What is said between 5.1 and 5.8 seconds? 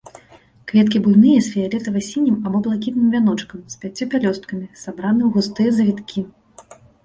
ў густыя